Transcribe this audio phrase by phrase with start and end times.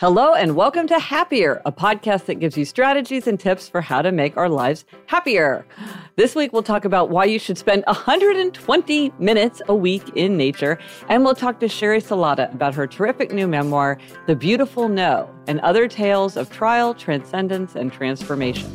[0.00, 4.00] Hello, and welcome to Happier, a podcast that gives you strategies and tips for how
[4.00, 5.66] to make our lives happier.
[6.14, 10.78] This week, we'll talk about why you should spend 120 minutes a week in nature,
[11.08, 15.58] and we'll talk to Sheri Salata about her terrific new memoir, The Beautiful No, and
[15.60, 18.70] other tales of trial, transcendence, and transformation.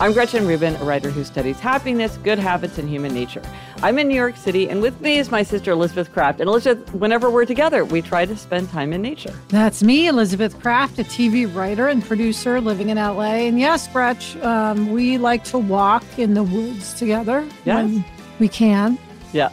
[0.00, 3.42] I'm Gretchen Rubin, a writer who studies happiness, good habits, and human nature.
[3.82, 6.38] I'm in New York City, and with me is my sister Elizabeth Craft.
[6.40, 9.34] And Elizabeth, whenever we're together, we try to spend time in nature.
[9.48, 13.48] That's me, Elizabeth Craft, a TV writer and producer living in LA.
[13.48, 17.82] And yes, Gretch, um, we like to walk in the woods together yes.
[17.82, 18.04] when
[18.38, 18.98] we can.
[19.32, 19.48] Yeah.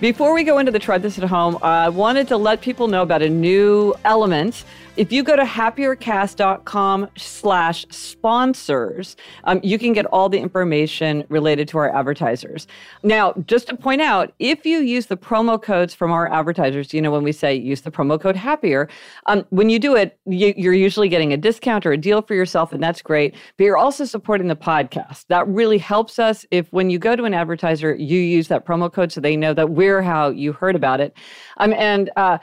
[0.00, 3.02] Before we go into the try this at home, I wanted to let people know
[3.02, 4.64] about a new element
[4.98, 9.14] if you go to happiercast.com slash sponsors,
[9.44, 12.66] um, you can get all the information related to our advertisers.
[13.04, 17.00] Now, just to point out, if you use the promo codes from our advertisers, you
[17.00, 18.88] know, when we say use the promo code happier,
[19.26, 22.34] um, when you do it, you, you're usually getting a discount or a deal for
[22.34, 23.36] yourself, and that's great.
[23.56, 25.26] But you're also supporting the podcast.
[25.28, 28.92] That really helps us if when you go to an advertiser, you use that promo
[28.92, 31.16] code so they know that we're how you heard about it.
[31.56, 32.38] Um, and, uh,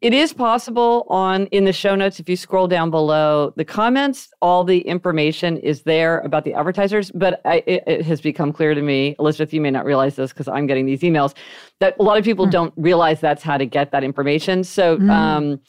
[0.00, 4.28] it is possible on in the show notes if you scroll down below the comments
[4.40, 8.74] all the information is there about the advertisers but I, it, it, has become clear
[8.74, 11.34] to me elizabeth you may not realize this because i'm getting these emails
[11.80, 12.50] that a lot of people mm.
[12.50, 15.10] don't realize that's how to get that information so mm.
[15.10, 15.60] um,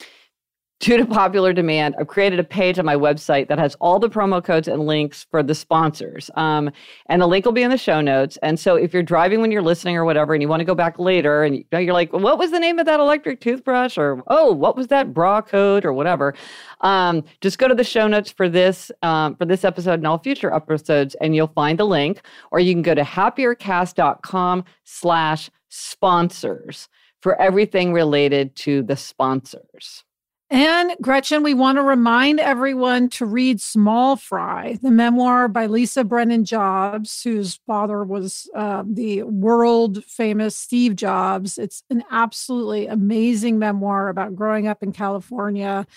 [0.81, 4.09] due to popular demand, I've created a page on my website that has all the
[4.09, 6.31] promo codes and links for the sponsors.
[6.35, 6.71] Um,
[7.05, 8.37] and the link will be in the show notes.
[8.41, 10.73] And so if you're driving when you're listening or whatever, and you want to go
[10.73, 13.95] back later and you're like, what was the name of that electric toothbrush?
[13.95, 16.33] Or, oh, what was that bra code or whatever?
[16.81, 20.17] Um, just go to the show notes for this, um, for this episode and all
[20.17, 22.21] future episodes, and you'll find the link.
[22.49, 26.89] Or you can go to happiercast.com slash sponsors
[27.21, 30.03] for everything related to the sponsors.
[30.51, 36.03] And Gretchen, we want to remind everyone to read Small Fry, the memoir by Lisa
[36.03, 41.57] Brennan Jobs, whose father was uh, the world famous Steve Jobs.
[41.57, 45.87] It's an absolutely amazing memoir about growing up in California.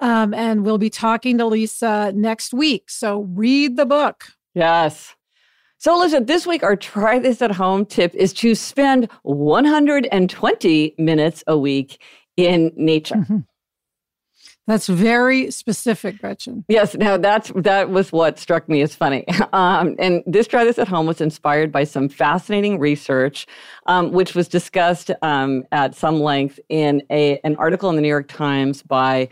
[0.00, 2.90] Um, and we'll be talking to Lisa next week.
[2.90, 4.26] So read the book.
[4.54, 5.14] Yes.
[5.78, 11.44] So, listen, this week our try this at home tip is to spend 120 minutes
[11.46, 12.02] a week
[12.36, 13.16] in nature.
[13.16, 13.38] Mm-hmm.
[14.66, 16.64] That's very specific, Gretchen.
[16.68, 19.24] Yes, now that's that was what struck me as funny.
[19.52, 23.46] Um, and this try this at home was inspired by some fascinating research,
[23.86, 28.08] um, which was discussed um, at some length in a an article in the New
[28.08, 29.28] York Times by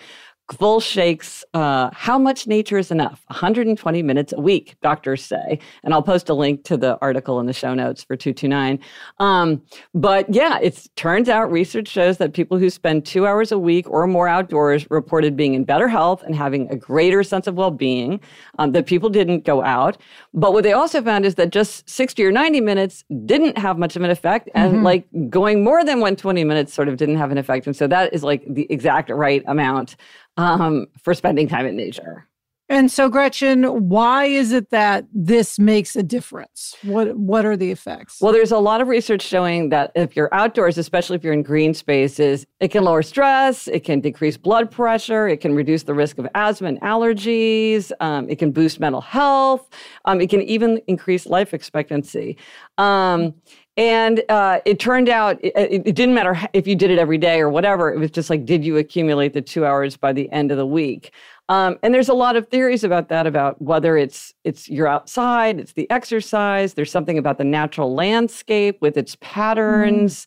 [0.53, 1.45] full shakes.
[1.55, 3.25] Uh, how much nature is enough?
[3.29, 5.59] 120 minutes a week, doctors say.
[5.83, 8.79] And I'll post a link to the article in the show notes for 229.
[9.19, 9.63] Um,
[9.95, 13.89] but yeah, it turns out research shows that people who spend two hours a week
[13.91, 17.71] or more outdoors reported being in better health and having a greater sense of well
[17.71, 18.21] being.
[18.59, 19.97] Um, that people didn't go out.
[20.35, 23.97] But what they also found is that just 60 or 90 minutes didn't have much
[23.97, 24.49] of an effect.
[24.55, 24.85] And mm-hmm.
[24.85, 27.67] like going more than 120 minutes sort of didn't have an effect.
[27.67, 29.97] And so that is like the exact right amount
[30.43, 32.29] um, for spending time in nature.
[32.69, 36.75] And so, Gretchen, why is it that this makes a difference?
[36.83, 38.19] What What are the effects?
[38.19, 41.43] Well, there's a lot of research showing that if you're outdoors, especially if you're in
[41.43, 45.93] green spaces, it can lower stress, it can decrease blood pressure, it can reduce the
[45.93, 49.69] risk of asthma and allergies, um, it can boost mental health,
[50.07, 52.39] um, it can even increase life expectancy.
[52.79, 53.35] Um,
[53.77, 57.41] and uh, it turned out it, it, didn't matter if you did it every day
[57.41, 57.93] or whatever.
[57.93, 60.67] It was just like, did you accumulate the two hours by the end of the
[60.67, 61.13] week?
[61.49, 65.59] Um, and there's a lot of theories about that, about whether it's it's you're outside,
[65.59, 66.75] it's the exercise.
[66.75, 70.27] There's something about the natural landscape with its patterns.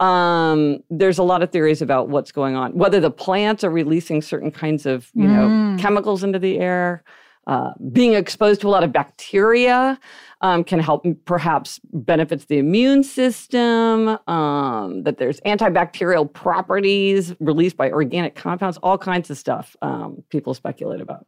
[0.00, 0.04] Mm.
[0.04, 4.20] Um, there's a lot of theories about what's going on, whether the plants are releasing
[4.20, 5.76] certain kinds of you mm.
[5.76, 7.04] know chemicals into the air.
[7.46, 9.98] Uh, being exposed to a lot of bacteria
[10.40, 17.88] um, can help perhaps benefits the immune system um, that there's antibacterial properties released by
[17.90, 21.24] organic compounds all kinds of stuff um, people speculate about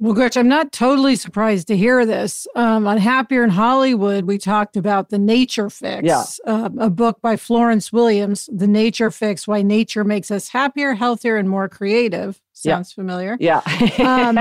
[0.00, 2.48] well, Gretch, I'm not totally surprised to hear this.
[2.56, 6.24] Um, on Happier in Hollywood, we talked about The Nature Fix, yeah.
[6.52, 11.36] uh, a book by Florence Williams, The Nature Fix Why Nature Makes Us Happier, Healthier,
[11.36, 12.40] and More Creative.
[12.56, 13.02] Sounds yeah.
[13.02, 13.36] familiar.
[13.40, 13.60] Yeah.
[13.98, 14.38] um,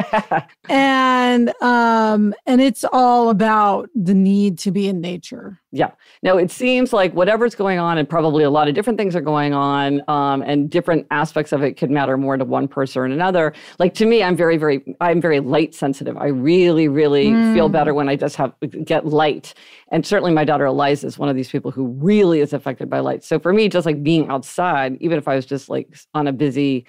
[0.69, 5.59] and um, and it's all about the need to be in nature.
[5.71, 5.89] Yeah.
[6.21, 9.21] No, it seems like whatever's going on, and probably a lot of different things are
[9.21, 13.05] going on, um, and different aspects of it could matter more to one person or
[13.05, 13.51] another.
[13.79, 16.15] Like to me, I'm very, very, I'm very light sensitive.
[16.15, 17.55] I really, really mm.
[17.55, 18.53] feel better when I just have
[18.85, 19.55] get light.
[19.87, 22.99] And certainly, my daughter Eliza is one of these people who really is affected by
[22.99, 23.23] light.
[23.23, 26.31] So for me, just like being outside, even if I was just like on a
[26.31, 26.85] busy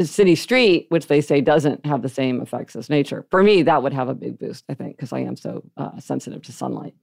[0.00, 3.26] city street, which they say doesn't have the same effects as nature.
[3.30, 5.98] For me, that would have a big boost, I think, because I am so uh,
[6.00, 6.94] sensitive to sunlight.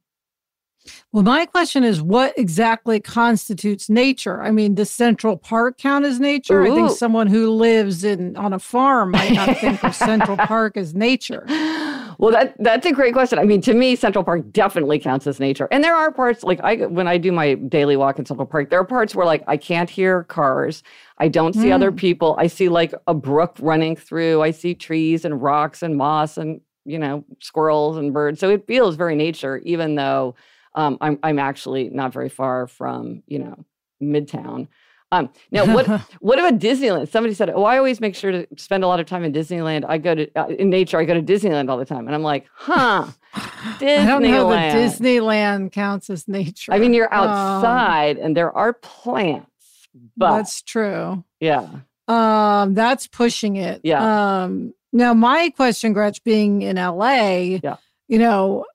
[1.12, 4.44] Well, my question is what exactly constitutes nature?
[4.44, 6.62] I mean, does Central Park count as nature?
[6.62, 6.72] Ooh.
[6.72, 10.78] I think someone who lives in on a farm might not think of Central Park
[10.78, 11.46] as nature.
[12.18, 13.40] Well, that that's a great question.
[13.40, 15.68] I mean, to me, Central Park definitely counts as nature.
[15.72, 18.70] And there are parts like I when I do my daily walk in Central Park,
[18.70, 20.84] there are parts where like I can't hear cars.
[21.18, 21.74] I don't see mm.
[21.74, 22.36] other people.
[22.38, 24.42] I see like a brook running through.
[24.42, 28.40] I see trees and rocks and moss and you know squirrels and birds.
[28.40, 30.36] So it feels very nature, even though
[30.76, 33.66] um, I'm I'm actually not very far from you know
[34.02, 34.68] Midtown.
[35.16, 35.88] Um, now, what
[36.20, 37.10] what about Disneyland?
[37.10, 39.86] Somebody said, "Oh, I always make sure to spend a lot of time in Disneyland.
[39.88, 40.98] I go to uh, in nature.
[41.00, 43.82] I go to Disneyland all the time." And I'm like, "Huh." Disneyland.
[44.00, 46.72] I don't know that Disneyland counts as nature.
[46.72, 51.24] I mean, you're um, outside um, and there are plants, but that's true.
[51.40, 51.68] Yeah.
[52.08, 53.82] Um, that's pushing it.
[53.84, 54.44] Yeah.
[54.44, 57.78] Um, now my question, Gretch, being in LA, yeah.
[58.08, 58.66] you know,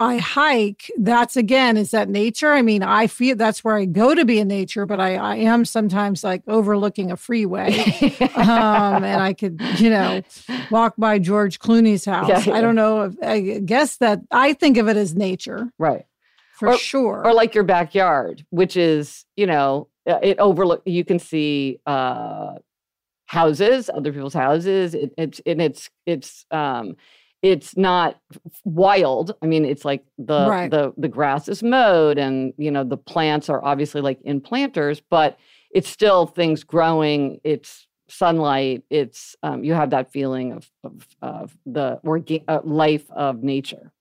[0.00, 2.52] I hike, that's again, is that nature?
[2.52, 5.36] I mean, I feel that's where I go to be in nature, but I, I
[5.36, 7.76] am sometimes like overlooking a freeway.
[8.36, 10.22] um, and I could, you know,
[10.70, 12.28] walk by George Clooney's house.
[12.28, 12.54] Yeah, yeah.
[12.54, 15.72] I don't know if I guess that I think of it as nature.
[15.78, 16.06] Right.
[16.52, 17.22] For or, sure.
[17.24, 22.54] Or like your backyard, which is, you know, uh, it overlook you can see uh
[23.26, 24.94] houses, other people's houses.
[24.94, 26.96] It, it's and it's it's um
[27.42, 28.20] it's not
[28.64, 30.70] wild i mean it's like the right.
[30.70, 35.00] the the grass is mowed and you know the plants are obviously like in planters
[35.08, 35.38] but
[35.70, 41.58] it's still things growing it's sunlight it's um, you have that feeling of of, of
[41.66, 43.92] the orga- uh, life of nature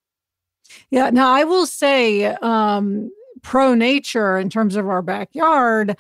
[0.90, 3.12] yeah now i will say um
[3.44, 5.96] pro nature in terms of our backyard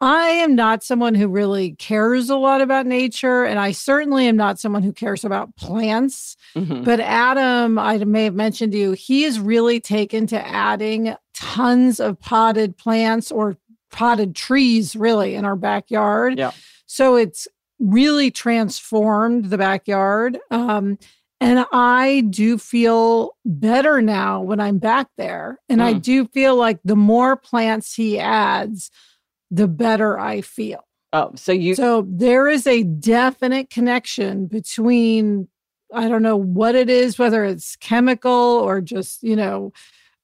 [0.00, 4.36] I am not someone who really cares a lot about nature, and I certainly am
[4.36, 6.36] not someone who cares about plants.
[6.56, 6.84] Mm-hmm.
[6.84, 12.00] But Adam, I may have mentioned to you, he is really taken to adding tons
[12.00, 13.58] of potted plants or
[13.92, 16.38] potted trees, really, in our backyard.
[16.38, 16.52] Yeah.
[16.86, 17.46] So it's
[17.78, 20.38] really transformed the backyard.
[20.50, 20.98] Um,
[21.40, 25.58] and I do feel better now when I'm back there.
[25.68, 25.84] And mm.
[25.84, 28.90] I do feel like the more plants he adds,
[29.50, 30.84] the better I feel.
[31.12, 35.48] Oh, so you So there is a definite connection between
[35.92, 39.72] I don't know what it is whether it's chemical or just, you know,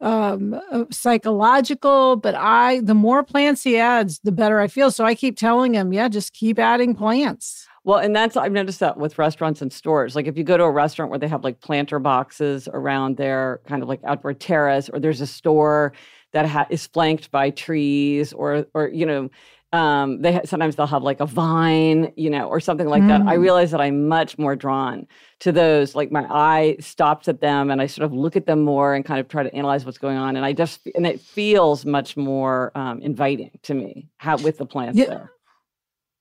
[0.01, 4.91] um uh, psychological, but I the more plants he adds, the better I feel.
[4.91, 7.67] So I keep telling him, yeah, just keep adding plants.
[7.83, 10.17] Well, and that's I've noticed that with restaurants and stores.
[10.17, 13.61] Like if you go to a restaurant where they have like planter boxes around their
[13.67, 15.93] kind of like outdoor terrace, or there's a store
[16.37, 19.31] that ha- is flanked by trees, or or you know,
[19.73, 23.09] um, they ha- sometimes they'll have like a vine, you know, or something like mm.
[23.09, 23.23] that.
[23.23, 23.41] I mm.
[23.41, 25.07] realize that I'm much more drawn
[25.41, 25.95] to those.
[25.95, 29.03] Like my eye stops at them, and I sort of look at them more and
[29.03, 30.37] kind of try to analyze what's going on.
[30.37, 34.67] And I just and it feels much more um, inviting to me how, with the
[34.67, 35.07] plants yeah.
[35.07, 35.33] there.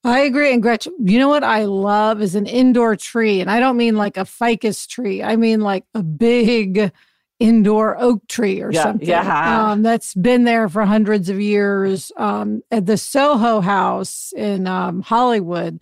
[0.05, 0.53] I agree.
[0.53, 3.41] And Gretchen, you know what I love is an indoor tree.
[3.41, 6.93] And I don't mean like a ficus tree, I mean like a big
[7.39, 9.71] indoor oak tree or yeah, something yeah.
[9.71, 12.11] Um, that's been there for hundreds of years.
[12.17, 15.79] Um, at the Soho House in um, Hollywood,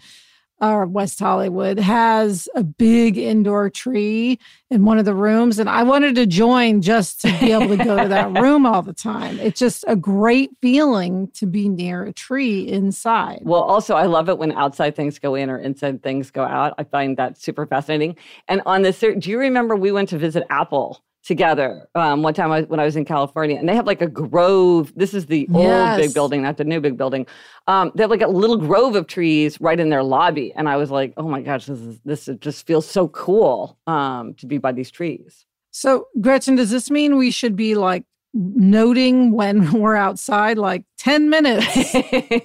[0.64, 5.60] or West Hollywood has a big indoor tree in one of the rooms.
[5.60, 8.82] And I wanted to join just to be able to go to that room all
[8.82, 9.40] the time.
[9.40, 13.42] It's just a great feeling to be near a tree inside.
[13.44, 16.74] Well, also, I love it when outside things go in or inside things go out.
[16.78, 18.16] I find that super fascinating.
[18.48, 21.04] And on this, do you remember we went to visit Apple?
[21.24, 24.08] Together um, one time I, when I was in California, and they have like a
[24.08, 24.94] grove.
[24.96, 27.26] This is the old big building, not the new big building.
[27.68, 30.78] Um, they have like a little grove of trees right in their lobby, and I
[30.78, 34.58] was like, "Oh my gosh, this is this just feels so cool um, to be
[34.58, 38.04] by these trees." So, Gretchen, does this mean we should be like
[38.34, 41.92] noting when we're outside, like ten minutes,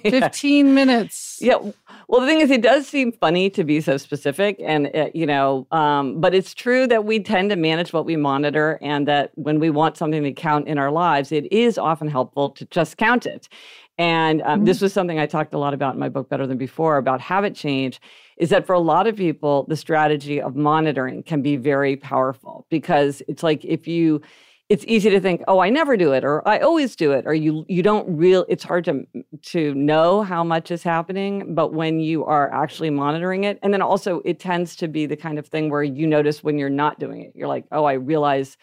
[0.01, 1.37] fifteen minutes?
[1.41, 1.57] Yeah.
[2.07, 5.25] Well, the thing is, it does seem funny to be so specific, and uh, you
[5.25, 9.31] know, um, but it's true that we tend to manage what we monitor, and that
[9.35, 12.97] when we want something to count in our lives, it is often helpful to just
[12.97, 13.47] count it.
[13.99, 14.65] And um, mm-hmm.
[14.65, 17.19] this was something I talked a lot about in my book, Better Than Before, about
[17.19, 17.99] habit change.
[18.37, 22.65] Is that for a lot of people, the strategy of monitoring can be very powerful
[22.69, 24.21] because it's like if you
[24.69, 27.33] it's easy to think, oh, I never do it, or I always do it, or
[27.33, 28.45] you you don't real.
[28.47, 29.05] It's hard to
[29.41, 33.81] to know how much is happening, but when you are actually monitoring it, and then
[33.81, 36.99] also it tends to be the kind of thing where you notice when you're not
[36.99, 37.33] doing it.
[37.35, 38.57] You're like, oh, I realize,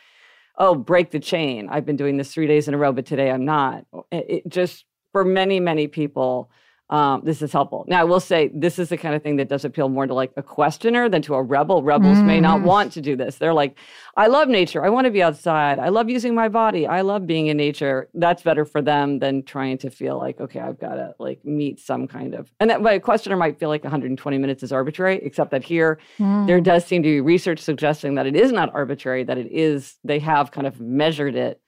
[0.57, 1.69] oh, break the chain.
[1.69, 3.85] I've been doing this three days in a row, but today I'm not.
[4.13, 6.51] It, it just for many many people
[6.89, 7.85] um, this is helpful.
[7.89, 10.15] Now, I will say this is the kind of thing that does appeal more to
[10.15, 11.83] like a questioner than to a rebel.
[11.83, 12.25] Rebels mm.
[12.25, 12.67] may not mm-hmm.
[12.67, 13.37] want to do this.
[13.37, 13.77] They're like,
[14.17, 14.85] I love nature.
[14.85, 15.81] I want to be outside.
[15.81, 16.87] I love using my body.
[16.87, 18.09] I love being in nature.
[18.15, 21.81] That's better for them than trying to feel like, okay, I've got to like meet
[21.81, 22.53] some kind of.
[22.61, 25.99] And that, but a questioner might feel like 120 minutes is arbitrary, except that here
[26.19, 26.47] mm.
[26.47, 29.97] there does seem to be research suggesting that it is not arbitrary, that it is,
[30.05, 31.61] they have kind of measured it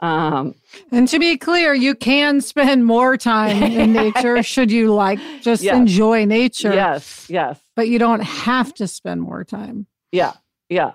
[0.00, 0.54] um,
[0.92, 5.62] and to be clear, you can spend more time in nature should you like just
[5.62, 5.76] yes.
[5.76, 6.72] enjoy nature.
[6.72, 7.58] Yes, yes.
[7.74, 9.86] But you don't have to spend more time.
[10.12, 10.34] Yeah,
[10.68, 10.92] yeah.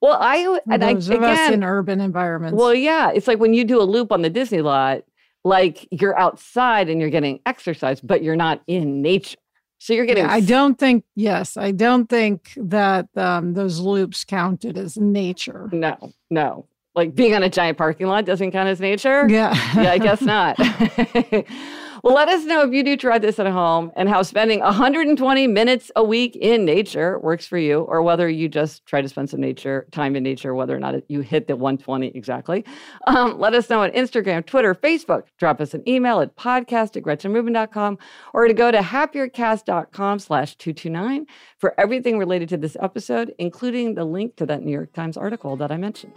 [0.00, 2.56] Well, I and those I, of again, us in urban environments.
[2.56, 5.02] Well, yeah, it's like when you do a loop on the Disney lot,
[5.44, 9.38] like you're outside and you're getting exercise, but you're not in nature.
[9.78, 10.24] So you're getting.
[10.24, 11.04] Yeah, I don't think.
[11.16, 15.68] Yes, I don't think that um, those loops counted as nature.
[15.72, 19.28] No, no like being on a giant parking lot doesn't count as nature?
[19.28, 19.54] Yeah.
[19.80, 20.58] yeah, I guess not.
[22.02, 25.46] well, let us know if you do try this at home and how spending 120
[25.46, 29.28] minutes a week in nature works for you, or whether you just try to spend
[29.28, 32.64] some nature time in nature, whether or not you hit the 120 exactly.
[33.06, 35.24] Um, let us know on Instagram, Twitter, Facebook.
[35.38, 37.98] Drop us an email at podcast at gretchenrubin.com
[38.32, 41.26] or to go to happiercast.com slash 229
[41.58, 45.56] for everything related to this episode, including the link to that New York Times article
[45.56, 46.14] that I mentioned.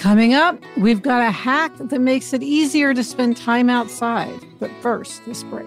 [0.00, 4.32] Coming up, we've got a hack that makes it easier to spend time outside.
[4.58, 5.66] But first, this break.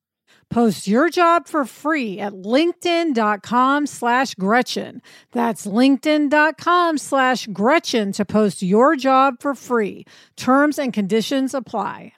[0.51, 5.01] Post your job for free at linkedin.com slash Gretchen.
[5.31, 10.05] That's linkedin.com slash Gretchen to post your job for free.
[10.35, 12.11] Terms and conditions apply.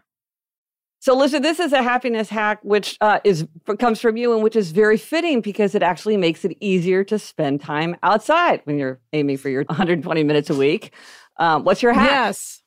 [1.00, 3.46] So, listen, this is a happiness hack which uh, is
[3.78, 7.20] comes from you and which is very fitting because it actually makes it easier to
[7.20, 10.92] spend time outside when you're aiming for your 120 minutes a week.
[11.38, 12.10] Um, what's your hack?
[12.10, 12.63] Yes.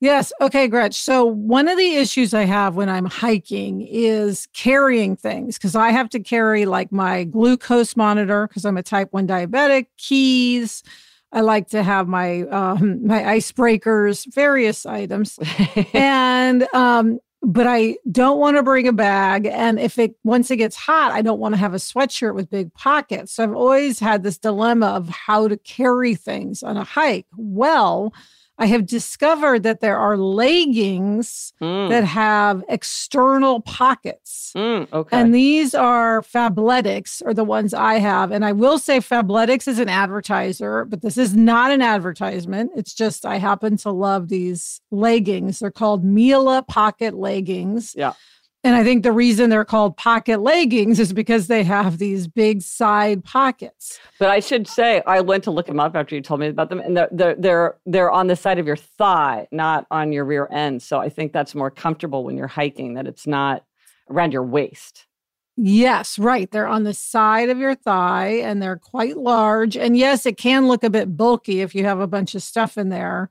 [0.00, 0.32] Yes.
[0.40, 0.94] Okay, Gretch.
[0.94, 5.90] So, one of the issues I have when I'm hiking is carrying things because I
[5.90, 10.84] have to carry like my glucose monitor because I'm a type 1 diabetic, keys.
[11.32, 15.38] I like to have my um, my icebreakers, various items,
[15.92, 19.46] and um, but I don't want to bring a bag.
[19.46, 22.50] And if it once it gets hot, I don't want to have a sweatshirt with
[22.50, 23.32] big pockets.
[23.32, 27.26] So I've always had this dilemma of how to carry things on a hike.
[27.36, 28.12] Well,
[28.60, 31.88] I have discovered that there are leggings mm.
[31.90, 34.52] that have external pockets.
[34.56, 35.16] Mm, okay.
[35.16, 38.32] And these are Fabletics, are the ones I have.
[38.32, 42.72] And I will say Fabletics is an advertiser, but this is not an advertisement.
[42.74, 45.60] It's just I happen to love these leggings.
[45.60, 47.94] They're called Mila pocket leggings.
[47.96, 48.14] Yeah.
[48.64, 52.60] And I think the reason they're called pocket leggings is because they have these big
[52.60, 54.00] side pockets.
[54.18, 56.68] But I should say, I went to look them up after you told me about
[56.68, 60.24] them, and they're they're they're, they're on the side of your thigh, not on your
[60.24, 60.82] rear end.
[60.82, 62.94] So I think that's more comfortable when you're hiking.
[62.94, 63.64] That it's not
[64.10, 65.06] around your waist.
[65.56, 66.50] Yes, right.
[66.50, 69.76] They're on the side of your thigh, and they're quite large.
[69.76, 72.76] And yes, it can look a bit bulky if you have a bunch of stuff
[72.76, 73.28] in there.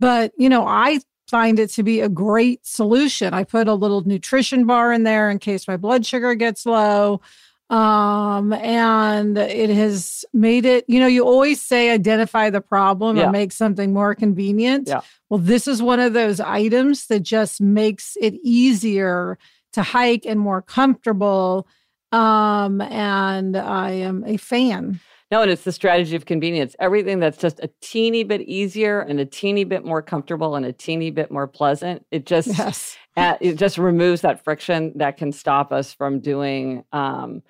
[0.00, 3.34] But you know, I find it to be a great solution.
[3.34, 7.20] I put a little nutrition bar in there in case my blood sugar gets low.
[7.68, 13.24] Um, and it has made it, you know, you always say identify the problem yeah.
[13.24, 14.86] and make something more convenient.
[14.86, 15.00] Yeah.
[15.28, 19.36] Well, this is one of those items that just makes it easier
[19.72, 21.66] to hike and more comfortable.
[22.12, 25.00] Um, and I am a fan.
[25.30, 26.76] No, and it's the strategy of convenience.
[26.78, 30.72] Everything that's just a teeny bit easier and a teeny bit more comfortable and a
[30.72, 32.96] teeny bit more pleasant, it just yes.
[33.40, 37.42] it just removes that friction that can stop us from doing um,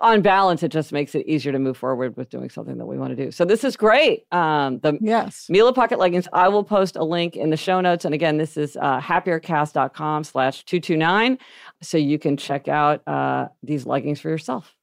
[0.00, 2.98] on balance, it just makes it easier to move forward with doing something that we
[2.98, 3.30] want to do.
[3.30, 4.24] So this is great.
[4.32, 5.46] Um, the yes.
[5.48, 8.04] Mila Pocket Leggings, I will post a link in the show notes.
[8.04, 11.38] And again, this is uh, happiercast.com slash 229.
[11.82, 14.75] So you can check out uh, these leggings for yourself.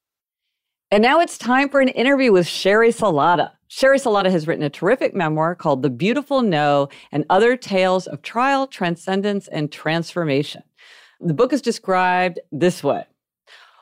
[0.93, 3.49] And now it's time for an interview with Sheri Salata.
[3.67, 8.21] Sheri Salata has written a terrific memoir called The Beautiful No and Other Tales of
[8.21, 10.61] Trial, Transcendence, and Transformation.
[11.19, 13.05] The book is described this way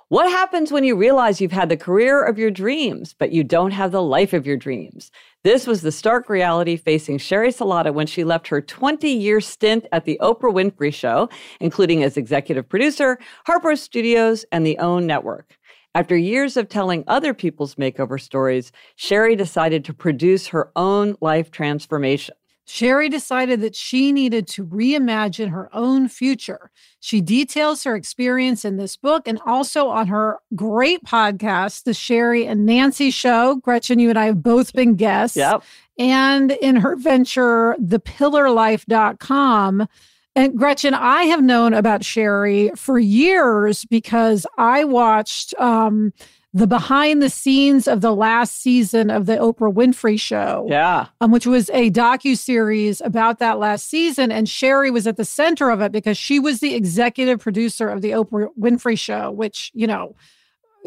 [0.08, 3.72] What happens when you realize you've had the career of your dreams, but you don't
[3.72, 5.12] have the life of your dreams?
[5.44, 9.86] This was the stark reality facing Sheri Salata when she left her 20 year stint
[9.92, 11.28] at the Oprah Winfrey Show,
[11.60, 15.58] including as executive producer, Harpo Studios, and the OWN Network.
[15.94, 21.52] After years of telling other people's makeover stories, Sheri decided to produce her own life
[21.52, 22.36] transformation.
[22.66, 26.72] Sheri decided that she needed to reimagine her own future.
[27.02, 32.48] She details her experience in this book and also on her great podcast, The Sheri
[32.48, 33.56] and Nancy Show.
[33.56, 35.36] Gretchen, you and I have both been guests.
[35.36, 35.64] Yep.
[36.00, 39.88] And in her venture, thepillarlife.com.
[40.36, 46.14] And Gretchen, I have known about Sheri for years because I watched um,
[46.54, 50.68] the behind the scenes of the last season of the Oprah Winfrey Show.
[50.70, 55.18] Yeah, um, which was a docu series about that last season, and Sheri was at
[55.18, 59.32] the center of it because she was the executive producer of the Oprah Winfrey Show,
[59.32, 60.16] which you know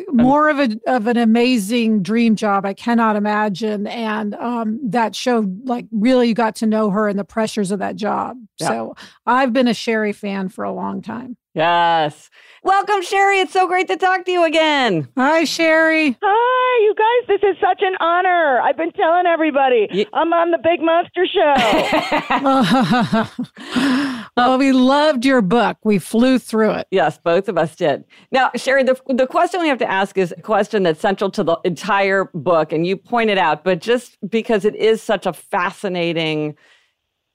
[0.09, 2.65] more of a of an amazing dream job.
[2.67, 3.87] I cannot imagine.
[3.87, 7.79] And um, that showed like really you got to know her and the pressures of
[7.81, 8.37] that job.
[8.59, 8.69] Yeah.
[8.69, 11.37] So I've been a Sheri fan for a long time.
[11.55, 12.31] Yes.
[12.65, 13.41] Welcome, Sheri.
[13.43, 15.07] It's so great to talk to you again.
[15.17, 16.17] Hi, Sheri.
[16.21, 17.29] Hi, you guys.
[17.29, 18.61] This is such an honor.
[18.61, 21.55] I've been telling everybody you- I'm on the Big Monster Show.
[24.37, 25.79] well, we loved your book.
[25.85, 26.87] We flew through it.
[26.91, 28.05] Yes, both of us did.
[28.31, 31.45] Now, Sheri, the, the question we have to ask is a question that's central to
[31.45, 36.57] the entire book, and you pointed out, but just because it is such a fascinating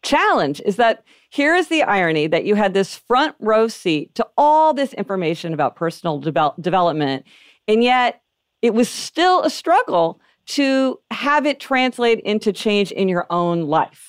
[0.02, 4.26] challenge is that here is the irony that you had this front row seat to
[4.38, 7.26] all this information about personal de- development,
[7.68, 8.22] and yet
[8.62, 14.09] it was still a struggle to have it translate into change in your own life.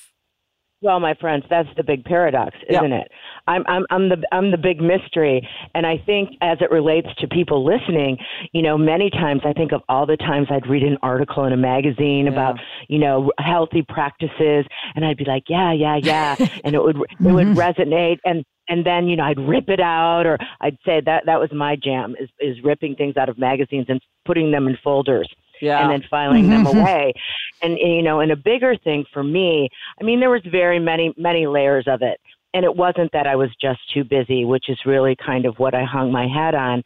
[0.83, 3.05] Well, my friends, that's the big paradox, isn't yep.
[3.05, 3.11] it?
[3.45, 5.47] I'm, I'm, I'm the, I'm the big mystery.
[5.75, 8.17] And I think as it relates to people listening,
[8.51, 11.53] you know, many times I think of all the times I'd read an article in
[11.53, 12.31] a magazine yeah.
[12.31, 14.65] about, you know, healthy practices.
[14.95, 16.35] And I'd be like, yeah, yeah, yeah.
[16.63, 17.59] and it would, it would mm-hmm.
[17.59, 18.17] resonate.
[18.25, 21.49] And, and then you know I'd rip it out, or I'd say that that was
[21.51, 25.27] my jam is is ripping things out of magazines and putting them in folders
[25.61, 25.81] yeah.
[25.81, 27.13] and then filing them away.
[27.61, 29.69] And, and you know, and a bigger thing for me,
[29.99, 32.19] I mean, there was very many many layers of it.
[32.53, 35.73] And it wasn't that I was just too busy, which is really kind of what
[35.73, 36.83] I hung my hat on.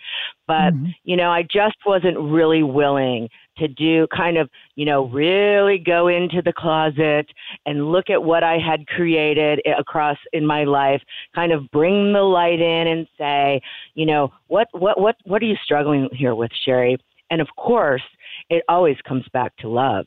[0.47, 0.89] But, mm-hmm.
[1.03, 6.07] you know, I just wasn't really willing to do kind of, you know, really go
[6.07, 7.25] into the closet
[7.65, 11.01] and look at what I had created across in my life,
[11.33, 13.59] kind of bring the light in and say,
[13.95, 16.97] you know, what, what, what, what are you struggling here with, Sheri?
[17.31, 18.03] And of course,
[18.49, 20.05] it always comes back to love.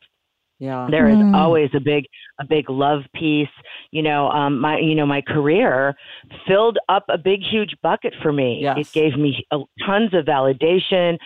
[0.60, 0.88] Yeah.
[0.90, 1.36] There is mm.
[1.36, 2.04] always a big
[2.40, 3.48] a big love piece.
[3.92, 5.94] You know, um my you know my career
[6.48, 8.58] filled up a big huge bucket for me.
[8.62, 8.78] Yes.
[8.78, 11.16] It gave me uh, tons of validation.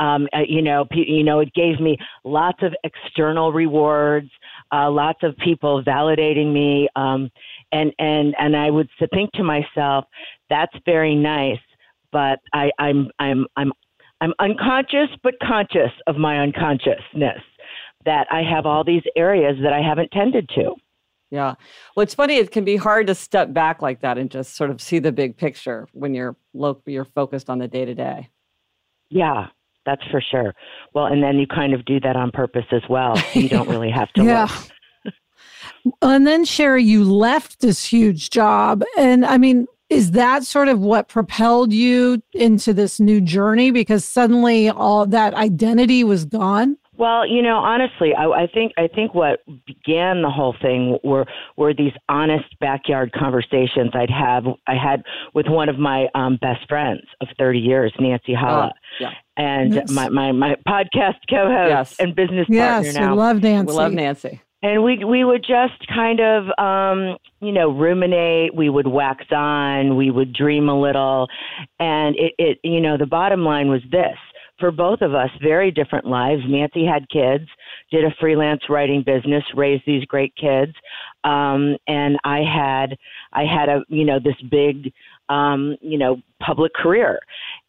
[0.00, 4.30] Um uh, you know, p- you know it gave me lots of external rewards,
[4.72, 7.30] uh lots of people validating me um
[7.70, 10.04] and and and I would think to myself
[10.48, 11.60] that's very nice,
[12.10, 13.72] but I I'm I'm I'm
[14.20, 17.42] I'm unconscious but conscious of my unconsciousness
[18.04, 20.74] that I have all these areas that I haven't tended to.
[21.30, 21.54] Yeah.
[21.94, 22.36] Well, it's funny.
[22.36, 25.12] It can be hard to step back like that and just sort of see the
[25.12, 28.28] big picture when you're lo- you're focused on the day to day.
[29.10, 29.46] Yeah,
[29.86, 30.54] that's for sure.
[30.92, 33.14] Well, and then you kind of do that on purpose as well.
[33.34, 34.24] You don't really have to.
[34.24, 34.50] yeah.
[36.02, 40.80] and then Sheri, you left this huge job, and I mean, is that sort of
[40.80, 47.26] what propelled you into this new journey because suddenly all that identity was gone well,
[47.26, 51.24] you know, honestly, I, I think I think what began the whole thing were
[51.56, 56.68] were these honest backyard conversations I'd have I had with one of my um, best
[56.68, 59.12] friends of thirty years, Nancy Hala, oh, yeah.
[59.38, 59.90] and yes.
[59.90, 61.96] my, my my podcast co-host yes.
[61.98, 63.12] and business yes, partner now.
[63.12, 63.70] we love Nancy.
[63.70, 64.40] We love Nancy.
[64.62, 68.54] And we we would just kind of um, you know ruminate.
[68.54, 69.96] We would wax on.
[69.96, 71.28] We would dream a little,
[71.78, 74.18] and it, it you know the bottom line was this:
[74.60, 76.42] for both of us, very different lives.
[76.46, 77.48] Nancy had kids,
[77.90, 80.72] did a freelance writing business, raised these great kids,
[81.24, 82.96] um, and I had
[83.32, 84.92] I had a you know this big
[85.30, 87.18] um, you know public career,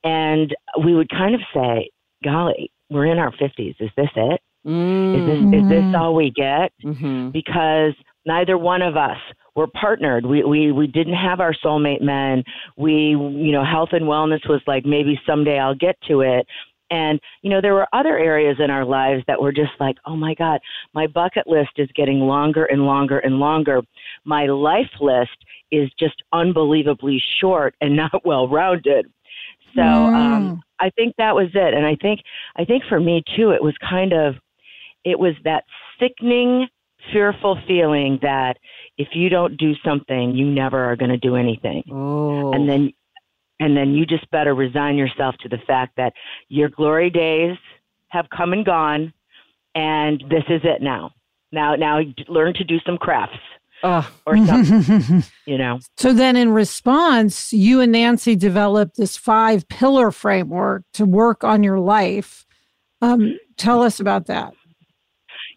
[0.04, 1.90] and we would kind of say,
[2.24, 3.76] "Golly, we're in our fifties.
[3.80, 4.42] Is this it?
[4.66, 5.16] Mm.
[5.16, 6.72] Is this is this all we get?
[6.84, 7.30] Mm-hmm.
[7.30, 7.94] Because
[8.26, 9.18] neither one of us
[9.56, 10.26] were partnered.
[10.26, 12.44] We we we didn't have our soulmate men.
[12.78, 16.46] We you know health and wellness was like maybe someday I'll get to it.
[16.92, 20.16] And you know there were other areas in our lives that were just like, oh
[20.16, 20.60] my God,
[20.94, 23.82] my bucket list is getting longer and longer and longer.
[24.26, 25.38] My life list
[25.72, 29.12] is just unbelievably short and not well rounded.
[29.74, 30.14] So mm.
[30.14, 31.74] um, I think that was it.
[31.74, 32.22] And I think
[32.58, 34.36] I think for me too, it was kind of
[35.04, 35.64] it was that
[36.00, 36.68] sickening,
[37.12, 38.58] fearful feeling that
[38.98, 41.84] if you don't do something, you never are going to do anything.
[41.92, 42.52] Oh.
[42.54, 42.94] And then,
[43.60, 46.14] and then you just better resign yourself to the fact that
[46.50, 47.58] your glory days
[48.10, 49.14] have come and gone,
[49.74, 51.12] and this is it now.
[51.52, 53.38] Now, now learn to do some crafts.
[54.28, 55.80] Or something, you know.
[55.98, 61.64] So then, in response, you and Nancy developed this five pillar framework to work on
[61.64, 62.46] your life.
[63.02, 64.54] Um, tell us about that.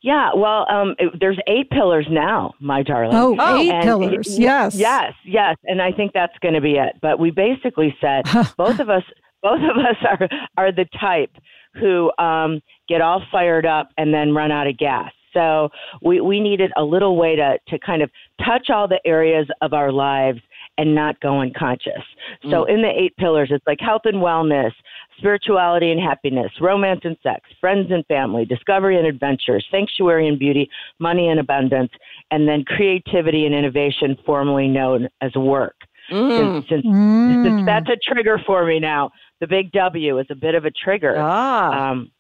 [0.05, 3.17] Yeah, well, um, it, there's eight pillars now, my darling.
[3.17, 4.39] Oh, oh eight and pillars.
[4.39, 6.97] yes, yes, yes, and I think that's going to be it.
[7.01, 8.25] But we basically said
[8.59, 9.03] both of us,
[9.43, 11.31] both of us are are the type
[11.73, 15.11] who um, get all fired up and then run out of gas.
[15.33, 15.71] So
[16.03, 18.11] we, we needed a little way to, to kind of
[18.45, 20.39] touch all the areas of our lives
[20.77, 22.03] and not go unconscious.
[22.43, 22.69] So mm.
[22.69, 24.73] in the eight pillars, it's like health and wellness,
[25.19, 30.69] spirituality and happiness, romance and sex, friends and family, discovery and adventure, sanctuary and beauty,
[30.99, 31.91] money and abundance,
[32.31, 35.77] and then creativity and innovation, formerly known as work.
[36.11, 36.39] Mm.
[36.39, 37.45] Since, since, Mm.
[37.45, 40.71] since that's a trigger for me now, the big W is a bit of a
[40.71, 41.15] trigger.
[41.19, 41.91] Ah.
[41.91, 42.11] Um,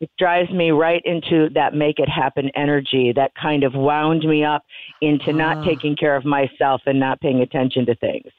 [0.00, 4.44] it drives me right into that make it happen energy that kind of wound me
[4.44, 4.62] up
[5.02, 5.32] into Ah.
[5.32, 8.30] not taking care of myself and not paying attention to things.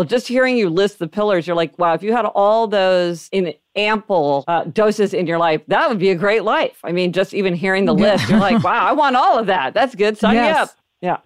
[0.00, 3.28] Well, just hearing you list the pillars, you're like, wow, if you had all those
[3.32, 6.78] in ample uh, doses in your life, that would be a great life.
[6.82, 8.12] I mean, just even hearing the Yeah.
[8.12, 9.74] list, you're like, wow, I want all of that.
[9.74, 10.16] That's good.
[10.16, 10.70] Sign me up.
[11.02, 11.18] Yeah.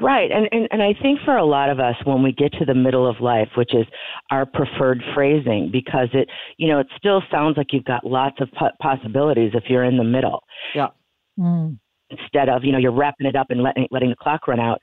[0.00, 0.30] Right.
[0.30, 2.76] And, and, and I think for a lot of us, when we get to the
[2.76, 3.86] middle of life, which is
[4.30, 8.48] our preferred phrasing, because it, you know, it still sounds like you've got lots of
[8.80, 10.44] possibilities if you're in the middle.
[10.76, 10.90] Yeah.
[11.40, 11.80] Mm.
[12.10, 14.80] instead of you know you're wrapping it up and letting letting the clock run out.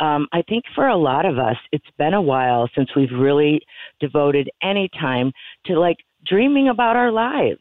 [0.00, 3.60] Um, I think for a lot of us, it's been a while since we've really
[4.00, 5.32] devoted any time
[5.66, 7.60] to like dreaming about our lives.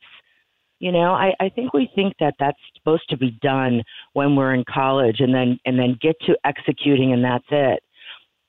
[0.80, 3.82] You know, I, I think we think that that's supposed to be done
[4.14, 7.82] when we're in college, and then and then get to executing, and that's it.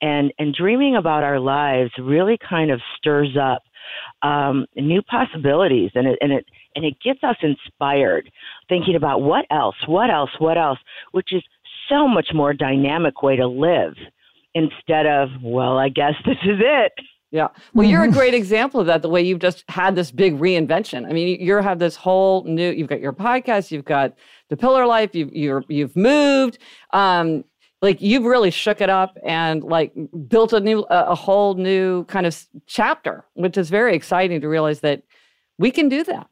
[0.02, 3.62] And and dreaming about our lives really kind of stirs up
[4.22, 6.44] um, new possibilities, and it and it
[6.74, 8.30] and it gets us inspired,
[8.68, 10.78] thinking about what else, what else, what else,
[11.12, 11.42] which is
[11.88, 13.94] so much more dynamic way to live
[14.54, 16.92] instead of well, I guess this is it.
[17.32, 17.48] Yeah.
[17.74, 18.12] Well, you're a Mhm.
[18.12, 21.06] great example of that, the way you've just had this big reinvention.
[21.08, 24.14] I mean, you have this whole new, you've got your podcast, you've got
[24.48, 26.58] the pillar life, you've, you're, you've moved.
[26.92, 27.44] Um,
[27.82, 29.92] like you've really shook it up and like
[30.28, 34.48] built a new, a, a whole new kind of chapter, which is very exciting to
[34.48, 35.02] realize that
[35.58, 36.26] we can do that.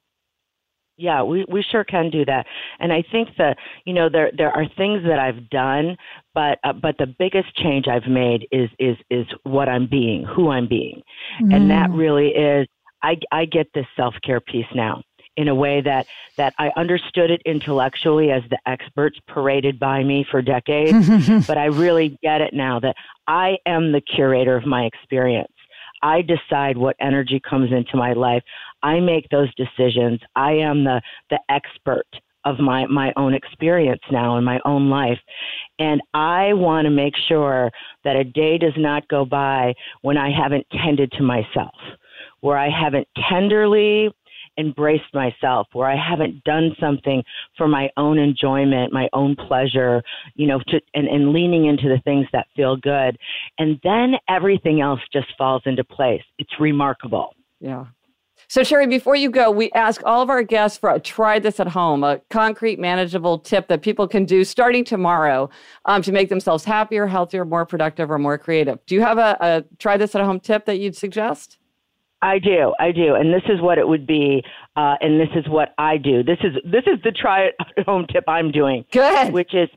[0.96, 2.46] Yeah, we we sure can do that.
[2.78, 5.96] And I think that you know there there are things that I've done,
[6.35, 10.50] but uh, but the biggest change I've made is is is what I'm being, who
[10.50, 11.02] I'm being,
[11.50, 11.98] and that Mm.
[11.98, 12.68] really is
[13.02, 15.02] I I get this self care piece now
[15.37, 16.07] in a way that
[16.38, 21.00] that I understood it intellectually as the experts paraded by me for decades,
[21.46, 22.94] but I really get it now that
[23.26, 25.52] I am the curator of my experience.
[26.04, 28.42] I decide what energy comes into my life.
[28.82, 30.20] I make those decisions.
[30.36, 32.06] I am the the expert
[32.44, 35.18] of my my own experience now in my own life.
[35.78, 37.70] And I want to make sure
[38.04, 41.74] that a day does not go by when I haven't tended to myself,
[42.40, 44.10] where I haven't tenderly
[44.58, 47.22] embraced myself, where I haven't done something
[47.56, 50.02] for my own enjoyment, my own pleasure,
[50.34, 53.16] you know, to, and, and leaning into the things that feel good.
[53.58, 56.22] And then everything else just falls into place.
[56.38, 57.34] It's remarkable.
[57.60, 57.86] Yeah.
[58.48, 61.58] So, Sheri, before you go, we ask all of our guests for a try this
[61.60, 65.48] at home, a concrete, manageable tip that people can do starting tomorrow
[65.86, 68.84] um, to make themselves happier, healthier, more productive, or more creative.
[68.86, 71.58] Do you have a, a try this at home tip that you'd suggest?
[72.24, 74.42] I do, I do, and this is what it would be,
[74.76, 76.22] uh, and this is what I do.
[76.22, 79.32] This is this is the try at home tip I'm doing, Good.
[79.32, 79.68] which is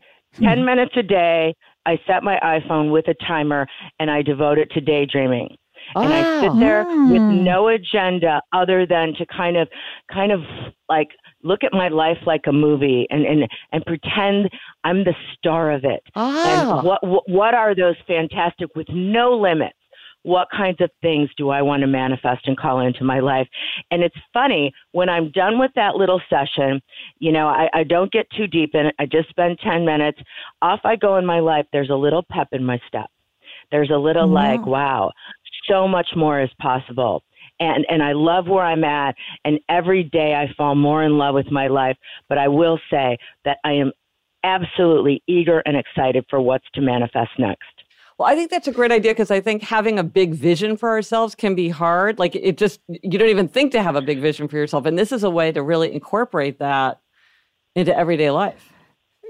[0.41, 1.53] ten minutes a day.
[1.85, 3.67] I set my iPhone with a timer,
[3.99, 5.55] and I devote it to daydreaming.
[5.95, 6.41] And I Oh.
[6.41, 7.43] sit there with Mm.
[7.43, 9.69] no agenda other than to kind of,
[10.11, 10.41] kind of
[10.89, 11.07] like
[11.43, 14.49] look at my life like a movie and and and pretend
[14.83, 16.01] I'm the star of it.
[16.15, 16.77] Oh.
[16.79, 19.76] And what what what are those fantastic with no limits?
[20.27, 23.47] What kinds of things do I want to manifest and call into my life?
[23.91, 26.81] And it's funny when I'm done with that little session,
[27.19, 28.95] you know, I, I don't get too deep in it.
[28.99, 30.19] I just spend 10 minutes.
[30.61, 31.65] Off I go in my life.
[31.71, 33.09] There's a little pep in my step.
[33.71, 34.33] There's a little mm-hmm.
[34.33, 35.13] like, wow,
[35.65, 37.23] so much more is possible.
[37.61, 39.15] And, and I love where I'm at.
[39.45, 41.95] And every day I fall more in love with my life.
[42.27, 43.93] But I will say that I am
[44.43, 47.76] absolutely eager and excited for what's to manifest next.
[48.17, 50.89] Well, I think that's a great idea because I think having a big vision for
[50.89, 52.17] ourselves can be hard.
[52.17, 54.85] Like it just, you don't even think to have a big vision for yourself.
[54.87, 56.99] And this is a way to really incorporate that
[57.75, 58.73] into everyday life.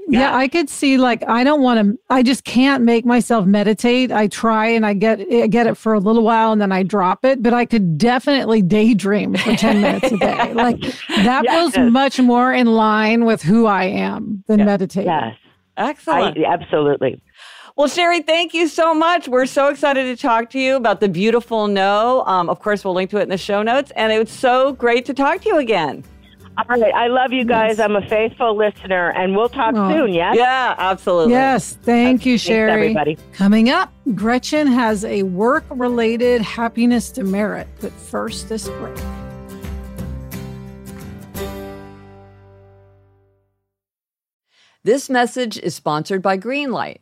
[0.10, 4.10] Yeah, I could see like I don't want to I just can't make myself meditate.
[4.10, 6.84] I try and I get I get it for a little while and then I
[6.84, 10.54] drop it, but I could definitely daydream for 10 minutes a day.
[10.54, 11.54] Like that Yes.
[11.76, 14.66] feels much more in line with who I am than Yeah.
[14.66, 15.12] meditating.
[15.12, 15.36] Yes,
[15.76, 16.38] I, Excellent.
[16.42, 17.22] absolutely.
[17.78, 19.28] Well, Sheri, thank you so much.
[19.28, 22.24] We're so excited to talk to you about the beautiful no.
[22.26, 23.92] Um, of course, we'll link to it in the show notes.
[23.96, 26.04] And it was so great to talk to you again.
[26.58, 27.80] All right, I love you guys.
[27.80, 29.92] I'm a faithful listener, and we'll talk Aw.
[29.92, 30.12] soon.
[30.12, 30.36] Yes.
[30.36, 31.34] Yeah, absolutely.
[31.34, 32.72] Yes, thank you, Thanks, Sheri.
[32.72, 33.16] everybody.
[33.34, 37.68] Coming up, Gretchen has a work related happiness demerit.
[37.80, 38.98] But first, this break.
[44.84, 47.02] This message is sponsored by Greenlight.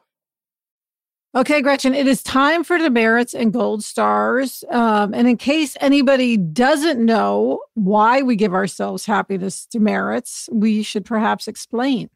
[1.33, 4.65] Okay, Gretchen, it is time for demerits and gold stars.
[4.69, 11.05] Um, and in case anybody doesn't know why we give ourselves happiness demerits, we should
[11.05, 12.09] perhaps explain.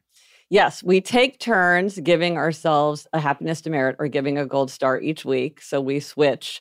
[0.50, 5.24] Yes, we take turns giving ourselves a happiness demerit or giving a gold star each
[5.24, 5.62] week.
[5.62, 6.60] So we switch.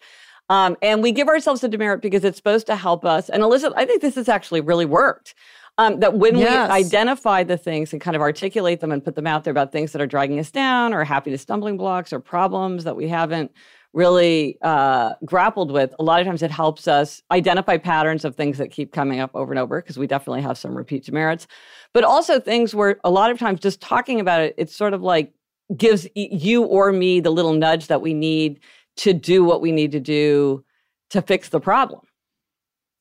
[0.49, 3.31] Um, and we give ourselves a demerit because it's supposed to help us.
[3.31, 5.35] And Alyssa, I think this has actually really worked.
[5.77, 6.69] Um, that when Yes.
[6.69, 9.73] we identify the things and kind of articulate them and put them out there about
[9.73, 13.51] things that are dragging us down or happiness stumbling blocks or problems that we haven't
[13.93, 18.59] really uh, grappled with, a lot of times it helps us identify patterns of things
[18.59, 21.47] that keep coming up over and over because we definitely have some repeat demerits,
[21.93, 25.03] but also things where a lot of times just talking about it, it's sort of
[25.03, 25.33] like
[25.77, 28.61] gives you or me the little nudge that we need
[28.97, 30.65] to do what we need to do
[31.11, 32.01] to fix the problem.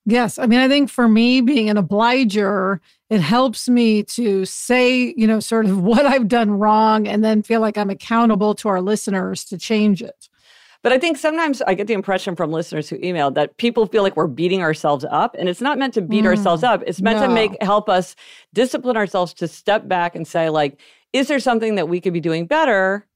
[0.06, 0.38] Yes.
[0.38, 5.26] I mean, I think for me, being an obliger, it helps me to say, you
[5.28, 8.82] know, sort of what I've done wrong and then feel like I'm accountable to our
[8.82, 10.30] listeners to change it.
[10.82, 14.04] But I think sometimes I get the impression from listeners who emailed that people feel
[14.04, 16.84] like we're beating ourselves up, and it's not meant to beat Mm, ourselves up.
[16.86, 18.18] It's meant to make help us
[18.54, 20.78] discipline ourselves to step back and say, like,
[21.14, 23.08] is there something that we could be doing better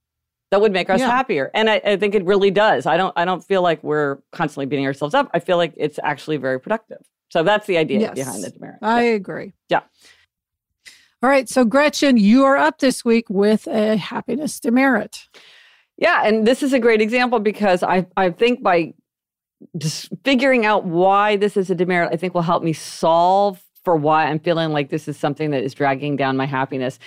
[0.51, 1.09] that would make us Yeah.
[1.09, 1.51] happier?
[1.53, 2.85] And I, I think it really does.
[2.85, 3.13] I don't.
[3.17, 5.29] I don't feel like we're constantly beating ourselves up.
[5.33, 6.99] I feel like it's actually very productive.
[7.29, 8.15] So that's the idea Yes.
[8.15, 8.77] behind the demerit.
[8.81, 9.11] I Yeah.
[9.15, 9.53] agree.
[9.69, 9.81] Yeah.
[11.23, 11.49] All right.
[11.49, 15.27] So, Gretchen, you are up this week with a happiness demerit.
[15.97, 18.93] Yeah, and this is a great example because I I think by
[19.77, 23.95] just figuring out why this is a demerit, I think will help me solve for
[23.95, 26.99] why I'm feeling like this is something that is dragging down my happiness.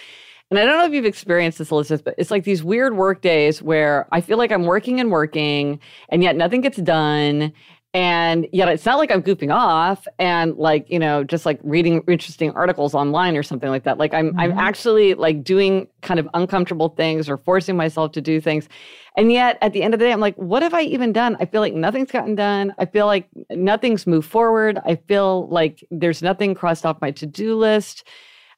[0.51, 3.21] And I don't know if you've experienced this, Elizabeth, but it's like these weird work
[3.23, 7.53] days where I feel like I'm working and working, and yet nothing gets done.
[7.93, 12.03] And yet it's not like I'm goofing off and like, you know, just like reading
[12.07, 13.99] interesting articles online or something like that.
[13.99, 14.59] Like I'm I'm Mhm.
[14.59, 18.69] actually like doing kind of uncomfortable things or forcing myself to do things.
[19.17, 21.37] And yet at the end of the day, I'm like, what have I even done?
[21.41, 22.73] I feel like nothing's gotten done.
[22.79, 24.79] I feel like nothing's moved forward.
[24.85, 28.05] I feel like there's nothing crossed off my to-do list.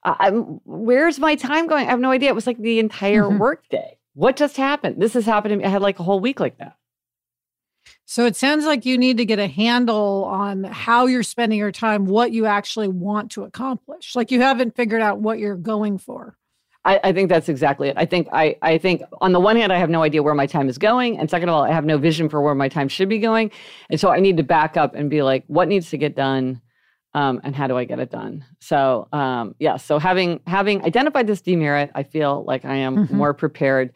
[0.04, 1.86] I'm where's my time going?
[1.86, 2.28] I have no idea.
[2.30, 3.38] It was like the entire Mhm.
[3.38, 3.98] work day.
[4.14, 5.00] What just happened?
[5.00, 5.64] This has happened to me.
[5.64, 6.76] I had like a whole week like that.
[8.04, 11.72] So, it sounds like you need to get a handle on how you're spending your
[11.72, 14.14] time, what you actually want to accomplish.
[14.14, 16.36] Like you haven't figured out what you're going for.
[16.84, 17.94] I, I think that's exactly it.
[17.96, 20.46] I think I, I think on the one hand, I have no idea where my
[20.46, 22.88] time is going, and second of all, I have no vision for where my time
[22.88, 23.50] should be going,
[23.88, 26.60] and so I need to back up and be like, what needs to get done,
[27.14, 28.44] um, and how do I get it done?
[28.60, 33.10] So um, yeah, so having having identified this demerit, I feel like I am Mhm.
[33.12, 33.92] more prepared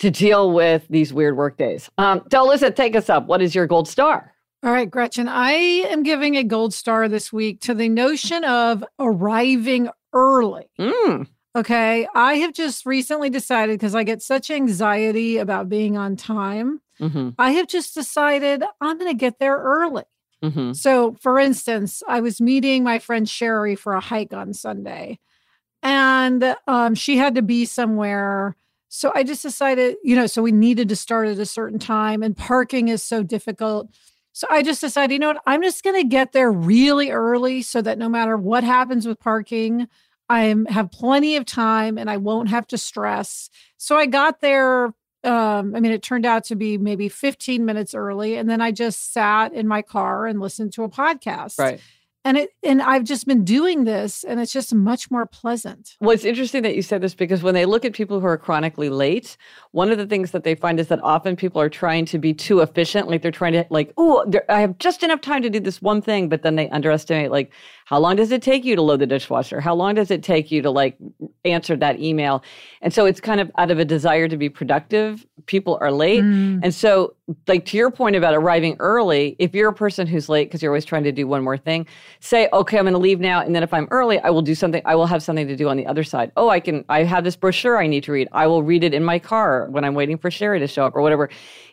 [0.00, 1.88] to deal with these weird work days.
[1.98, 3.26] Um, so Alyssa, take us up.
[3.26, 4.34] What is your gold star?
[4.64, 8.84] All right, Gretchen, I am giving a gold star this week to the notion of
[8.98, 10.66] arriving early.
[10.78, 12.06] Mm, Okay.
[12.14, 16.80] I have just recently decided because I get such anxiety about being on time.
[17.00, 17.30] Mm-hmm.
[17.38, 20.04] I have just decided I'm going to get there early.
[20.42, 20.72] Mm-hmm.
[20.72, 25.18] So, for instance, I was meeting my friend Sheri for a hike on Sunday,
[25.82, 28.56] and um, she had to be somewhere.
[28.88, 32.22] So I just decided, you know, so we needed to start at a certain time,
[32.22, 33.88] and parking is so difficult.
[34.32, 37.62] So I just decided, you know what, I'm just going to get there really early
[37.62, 39.88] so that no matter what happens with parking,
[40.28, 43.50] I have plenty of time and I won't have to stress.
[43.76, 47.94] So I got there um, I mean, it turned out to be maybe 15 minutes
[47.94, 48.36] early.
[48.36, 51.58] And then I just sat in my car and listened to a podcast.
[51.58, 51.80] Right
[52.24, 56.10] and it and i've just been doing this and it's just much more pleasant well
[56.10, 58.88] it's interesting that you said this because when they look at people who are chronically
[58.88, 59.36] late
[59.72, 62.32] one of the things that they find is that often people are trying to be
[62.32, 65.60] too efficient like they're trying to like oh i have just enough time to do
[65.60, 67.52] this one thing but then they underestimate like
[67.92, 70.50] how long does it take you to load the dishwasher how long does it take
[70.50, 70.96] you to like
[71.44, 72.42] answer that email
[72.80, 76.22] and so it's kind of out of a desire to be productive people are late
[76.22, 76.58] mm.
[76.62, 77.14] and so
[77.46, 80.72] like to your point about arriving early if you're a person who's late because you're
[80.72, 81.86] always trying to do one more thing
[82.20, 83.40] say, okay, I'm going to leave now.
[83.40, 84.80] And then if I'm early, I will do something.
[84.84, 86.30] I will have something to do on the other side.
[86.36, 88.28] Oh, I can, I have this brochure I need to read.
[88.32, 90.94] I will read it in my car when I'm waiting for Sheri to show up
[90.94, 91.28] or whatever.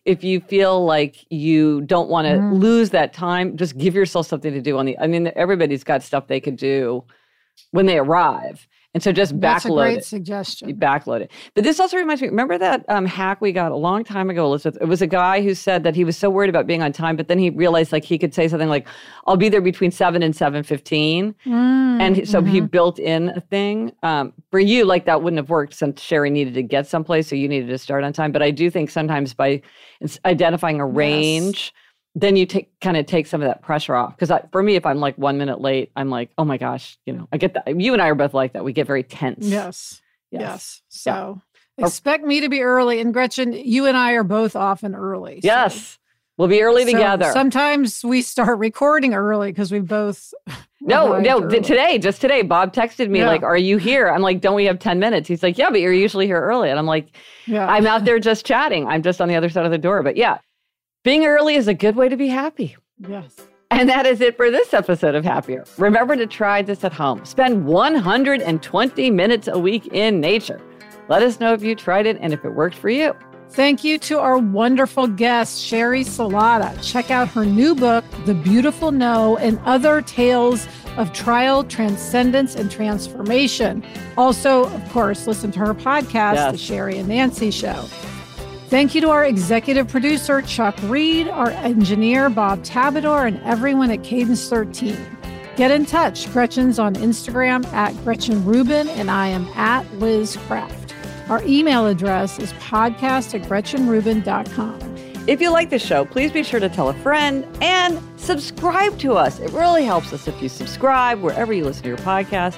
[0.06, 2.60] If you feel like you don't want to mm.
[2.60, 6.04] lose that time, just give yourself something to do on the, I mean, everybody's got
[6.04, 7.04] stuff they could do
[7.72, 8.68] when they arrive.
[8.96, 10.06] And so just That's backload a great it.
[10.06, 10.76] suggestion.
[10.76, 11.32] Backload it.
[11.54, 14.46] But this also reminds me, remember that um, hack we got a long time ago,
[14.46, 14.82] Elizabeth?
[14.82, 17.16] It was a guy who said that he was so worried about being on time,
[17.16, 18.88] but then he realized like he could say something like,
[19.28, 21.36] I'll be there between 7 and 7.15.
[21.46, 22.50] Mm, and so mm-hmm.
[22.50, 23.92] he built in a thing.
[24.02, 27.36] Um, for you, like that wouldn't have worked since Sheri needed to get someplace, so
[27.36, 28.32] you needed to start on time.
[28.32, 29.62] But I do think sometimes by
[30.26, 31.76] identifying a range,
[32.16, 34.18] then you take kind of take some of that pressure off.
[34.18, 37.14] Because for me, if I'm like one minute late, I'm like, oh my gosh, you
[37.14, 37.80] know, I get that.
[37.80, 38.64] You and I are both like that.
[38.64, 39.46] We get very tense.
[39.46, 40.02] Yes.
[40.32, 40.42] Yes.
[40.42, 40.82] yes.
[40.90, 41.42] So
[41.78, 41.86] yeah.
[41.86, 43.00] expect me to be early.
[43.00, 45.42] And Gretchen, you and I are both often early.
[45.42, 45.48] So.
[45.48, 46.00] Yes.
[46.40, 47.32] We'll be early so together.
[47.34, 50.34] Sometimes we start recording early because we both.
[50.82, 51.44] No, no.
[51.44, 51.60] Early.
[51.60, 53.28] Today, just today, Bob texted me yeah.
[53.28, 55.82] like, "Are you here?" I'm like, "Don't we have ten minutes?" He's like, "Yeah, but
[55.82, 58.88] you're usually here early." And I'm like, "Yeah, I'm out there just chatting.
[58.88, 60.38] I'm just on the other side of the door." But yeah,
[61.04, 62.76] being early is a good way to be happy.
[63.08, 63.36] Yes.
[63.72, 65.64] And that is it for this episode of Happier.
[65.78, 67.24] Remember to try this at home.
[67.24, 70.60] Spend 120 minutes a week in nature.
[71.08, 73.16] Let us know if you tried it and if it worked for you.
[73.52, 76.78] Thank you to our wonderful guest, Sheri Salata.
[76.84, 82.70] Check out her new book, The Beautiful No, and other tales of trial, transcendence, and
[82.70, 83.84] transformation.
[84.18, 86.52] Also, of course, listen to her podcast, yes.
[86.52, 87.86] The Sheri and Nancy Show.
[88.70, 94.04] Thank you to our executive producer, Chuck Reed, our engineer, Bob Tabador, and everyone at
[94.04, 94.96] Cadence 13.
[95.56, 96.32] Get in touch.
[96.32, 100.94] Gretchen's on Instagram at Gretchen Rubin, and I am at Liz Craft.
[101.30, 104.80] Our email address is podcast at GretchenRubin.com.
[105.28, 109.14] If you like the show, please be sure to tell a friend and subscribe to
[109.14, 109.40] us.
[109.40, 112.58] It really helps us if you subscribe wherever you listen to your podcast.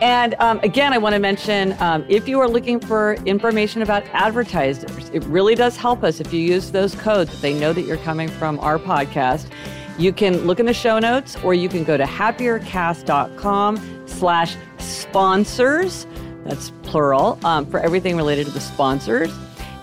[0.00, 4.04] And um, again, I want to mention um, if you are looking for information about
[4.12, 7.40] advertisers, it really does help us if you use those codes.
[7.40, 9.48] They know that you're coming from our podcast,
[9.98, 16.06] you can look in the show notes or you can go to happiercast.com slash sponsors.
[16.44, 19.32] That's plural um, for everything related to the sponsors.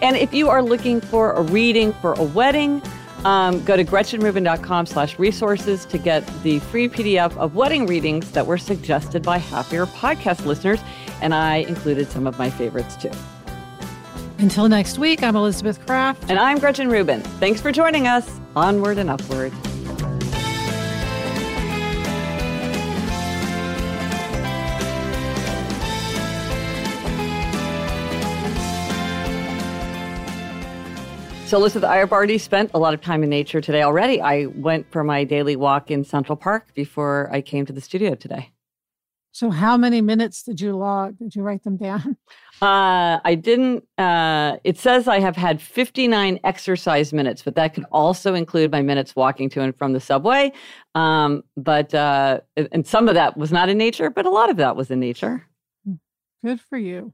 [0.02, 2.82] And if you are looking for a reading for a wedding,
[3.26, 8.46] um, go to gretchenrubin.com slash resources to get the free PDF of wedding readings that
[8.46, 10.80] were suggested by happier podcast listeners.
[11.22, 13.12] And I included some of my favorites too.
[14.38, 16.30] Until next week, I'm Elizabeth Craft.
[16.30, 17.22] And I'm Gretchen Rubin.
[17.22, 18.40] Thanks for joining us.
[18.56, 19.52] Onward and upward.
[31.50, 34.22] So, Elizabeth, I have already spent a lot of time in nature today already.
[34.22, 38.14] I went for my daily walk in Central Park before I came to the studio
[38.14, 38.52] today.
[39.32, 41.18] So, how many minutes did you log?
[41.18, 42.18] Did you write them down?
[42.62, 43.88] Uh, I didn't.
[43.98, 48.82] Uh, it says I have had 59 exercise minutes, but that could also include my
[48.82, 50.52] minutes walking to and from the subway.
[50.94, 54.58] Um, but uh, and some of that was not in nature, but a lot of
[54.58, 55.46] that was in nature.
[55.86, 55.94] Hmm.
[56.46, 57.14] Good for you.